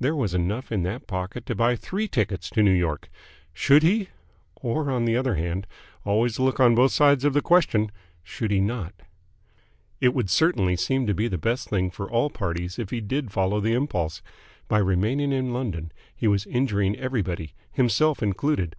There 0.00 0.16
was 0.16 0.34
enough 0.34 0.72
in 0.72 0.82
that 0.82 1.06
pocket 1.06 1.46
to 1.46 1.54
buy 1.54 1.76
three 1.76 2.08
tickets 2.08 2.50
to 2.50 2.64
New 2.64 2.72
York. 2.72 3.08
Should 3.52 3.84
he?... 3.84 4.08
Or, 4.56 4.90
on 4.90 5.04
the 5.04 5.16
other 5.16 5.36
hand 5.36 5.68
always 6.04 6.40
look 6.40 6.58
on 6.58 6.74
both 6.74 6.90
sides 6.90 7.24
of 7.24 7.32
the 7.32 7.40
question 7.40 7.92
should 8.24 8.50
he 8.50 8.60
not? 8.60 8.92
It 10.00 10.14
would 10.14 10.30
certainly 10.30 10.74
seem 10.74 11.06
to 11.06 11.14
be 11.14 11.28
the 11.28 11.38
best 11.38 11.68
thing 11.68 11.92
for 11.92 12.10
all 12.10 12.28
parties 12.28 12.76
if 12.80 12.90
he 12.90 13.00
did 13.00 13.30
follow 13.30 13.60
the 13.60 13.74
impulse. 13.74 14.20
By 14.66 14.78
remaining 14.78 15.30
in 15.30 15.52
London 15.52 15.92
he 16.12 16.26
was 16.26 16.44
injuring 16.46 16.96
everybody, 16.96 17.54
himself 17.70 18.20
included. 18.20 18.74